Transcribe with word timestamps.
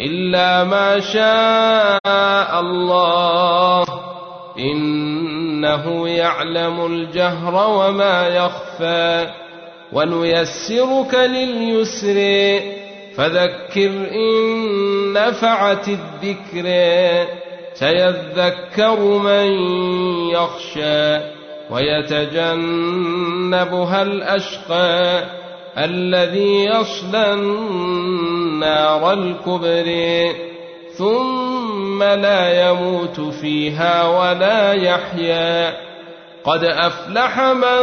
إلا 0.00 0.64
ما 0.64 1.00
شاء 1.00 2.60
الله. 2.60 3.84
إنه 4.58 6.08
يعلم 6.08 6.86
الجهر 6.86 7.68
وما 7.68 8.28
يخفى. 8.28 9.30
ونيسرك 9.92 11.14
لليسر. 11.14 12.60
فذكر 13.16 13.90
إن 14.12 15.12
نفعت 15.12 15.88
الذكر. 15.88 16.66
سيذكر 17.74 19.00
من 19.00 19.52
يخشى. 20.30 21.18
ويتجنبها 21.70 24.02
الأشقى. 24.02 25.24
الذي 25.78 26.64
يصلى 26.64 27.32
النار 27.32 29.12
الكبرى 29.12 30.32
ثم 30.92 32.02
لا 32.02 32.68
يموت 32.68 33.20
فيها 33.20 34.08
ولا 34.08 34.72
يحيا. 34.72 35.76
قد 36.44 36.64
أفلح 36.64 37.40
من 37.40 37.80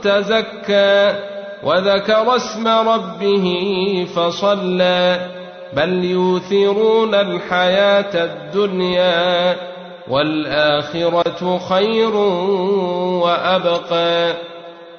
تزكى 0.00 1.14
وذكر 1.62 2.36
اسم 2.36 2.68
ربه 2.68 4.06
فصلى. 4.16 5.30
بل 5.72 6.04
يوثرون 6.04 7.14
الحياة 7.14 8.24
الدنيا 8.24 9.56
والآخرة 10.08 11.58
خير 11.58 12.16
وأبقى. 13.24 14.34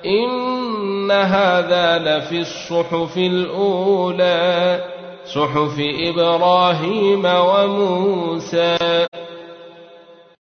إن 0.06 1.12
هذا 1.12 1.98
لفي 1.98 2.40
الصحف 2.40 3.18
الأولى 3.18 4.84
صحف 5.26 5.76
إبراهيم 5.80 7.26
وموسى. 7.26 8.77